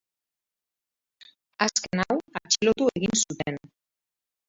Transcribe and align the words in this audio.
Azken 1.67 2.03
hau 2.07 2.19
atxilotu 2.43 2.91
egin 2.97 3.19
zuten. 3.25 3.65